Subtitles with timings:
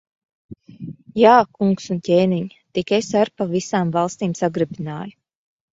[1.23, 2.49] Jā, kungs un ķēniņ!
[2.79, 5.17] Tik es ar pa visām valstīm sagrabināju.